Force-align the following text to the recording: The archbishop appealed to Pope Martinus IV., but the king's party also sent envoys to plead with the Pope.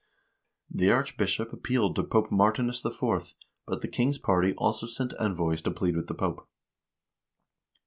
The 0.71 0.89
archbishop 0.89 1.53
appealed 1.53 1.95
to 1.95 2.03
Pope 2.03 2.31
Martinus 2.31 2.83
IV., 2.83 3.35
but 3.67 3.81
the 3.83 3.87
king's 3.87 4.17
party 4.17 4.55
also 4.57 4.87
sent 4.87 5.13
envoys 5.19 5.61
to 5.61 5.69
plead 5.69 5.95
with 5.95 6.07
the 6.07 6.15
Pope. 6.15 6.47